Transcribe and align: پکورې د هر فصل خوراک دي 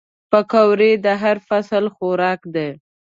پکورې 0.31 0.91
د 1.05 1.07
هر 1.21 1.37
فصل 1.47 1.83
خوراک 1.95 2.41
دي 2.55 2.69